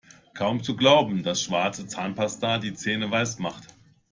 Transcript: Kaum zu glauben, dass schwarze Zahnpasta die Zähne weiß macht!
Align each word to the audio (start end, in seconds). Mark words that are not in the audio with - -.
Kaum 0.33 0.63
zu 0.63 0.75
glauben, 0.75 1.21
dass 1.21 1.43
schwarze 1.43 1.85
Zahnpasta 1.85 2.57
die 2.57 2.73
Zähne 2.73 3.11
weiß 3.11 3.37
macht! 3.37 3.67